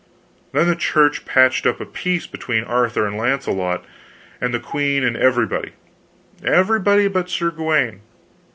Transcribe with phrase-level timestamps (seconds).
[0.51, 3.85] Then the Church patched up a peace between Arthur and Launcelot
[4.41, 5.73] and the queen and everybody
[6.43, 8.01] everybody but Sir Gawaine.